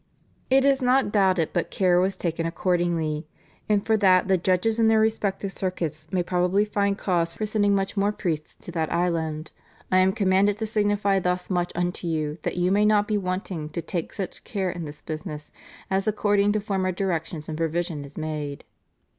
It 0.49 0.65
is 0.65 0.81
not 0.81 1.11
doubted 1.11 1.51
but 1.53 1.69
care 1.69 1.99
was 2.01 2.15
taken 2.15 2.47
accordingly, 2.47 3.27
and 3.69 3.85
for 3.85 3.95
that 3.97 4.27
the 4.29 4.35
judges 4.39 4.79
in 4.79 4.87
their 4.87 4.99
respective 4.99 5.51
circuits 5.51 6.07
may 6.11 6.23
probably 6.23 6.65
find 6.65 6.97
cause 6.97 7.33
for 7.33 7.45
sending 7.45 7.75
much 7.75 7.95
more 7.95 8.11
priests 8.11 8.55
to 8.65 8.71
that 8.71 8.91
island, 8.91 9.51
I 9.91 9.99
am 9.99 10.11
commanded 10.13 10.57
to 10.57 10.65
signify 10.65 11.19
thus 11.19 11.51
much 11.51 11.71
unto 11.75 12.07
you 12.07 12.39
that 12.41 12.57
you 12.57 12.71
may 12.71 12.83
not 12.83 13.07
be 13.07 13.19
wanting 13.19 13.69
to 13.69 13.81
take 13.83 14.11
such 14.11 14.43
care 14.43 14.71
in 14.71 14.85
this 14.85 15.03
business 15.03 15.51
as 15.91 16.07
according 16.07 16.53
to 16.53 16.59
former 16.61 16.91
directions 16.91 17.47
and 17.47 17.55
provision 17.55 18.03
is 18.03 18.17
made." 18.17 18.63